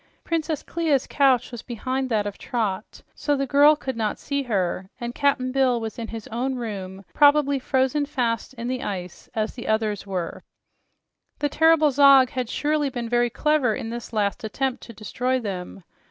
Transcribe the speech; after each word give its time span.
Princess 0.23 0.63
Clia's 0.63 1.05
couch 1.05 1.51
was 1.51 1.61
behind 1.61 2.09
that 2.09 2.25
of 2.25 2.39
Trot, 2.39 3.03
so 3.13 3.35
the 3.35 3.45
child 3.45 3.79
could 3.81 3.95
not 3.95 4.17
see 4.17 4.41
her, 4.41 4.89
and 4.99 5.13
Cap'n 5.13 5.51
Bill 5.51 5.79
was 5.79 5.99
in 5.99 6.07
his 6.07 6.25
own 6.29 6.55
room, 6.55 7.05
probably 7.13 7.59
frozen 7.59 8.07
fast 8.07 8.55
in 8.55 8.67
the 8.67 8.81
ice 8.81 9.29
as 9.35 9.53
the 9.53 9.67
others 9.67 10.07
were. 10.07 10.41
The 11.37 11.49
terrible 11.49 11.91
Zog 11.91 12.31
has 12.31 12.49
surely 12.49 12.89
been 12.89 13.09
very 13.09 13.29
clever 13.29 13.75
in 13.75 13.91
this 13.91 14.11
last 14.11 14.43
attempt 14.43 14.81
to 14.85 14.93
destroy 14.93 15.39
them. 15.39 15.83